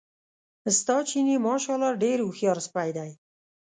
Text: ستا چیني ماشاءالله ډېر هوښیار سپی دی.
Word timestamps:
ستا 0.77 0.95
چیني 1.09 1.35
ماشاءالله 1.47 1.91
ډېر 2.03 2.17
هوښیار 2.21 2.57
سپی 2.67 2.89
دی. 2.97 3.11